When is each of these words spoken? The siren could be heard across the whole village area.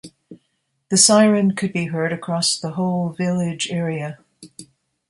The 0.89 0.97
siren 0.97 1.55
could 1.55 1.73
be 1.73 1.85
heard 1.85 2.11
across 2.11 2.57
the 2.59 2.71
whole 2.71 3.09
village 3.11 3.67
area. 3.69 4.17